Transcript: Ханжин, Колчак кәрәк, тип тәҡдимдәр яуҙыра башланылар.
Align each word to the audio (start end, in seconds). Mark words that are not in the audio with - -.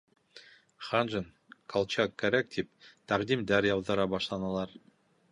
Ханжин, 0.85 1.25
Колчак 1.73 2.15
кәрәк, 2.23 2.49
тип 2.55 2.71
тәҡдимдәр 3.11 3.67
яуҙыра 3.69 4.07
башланылар. 4.15 4.73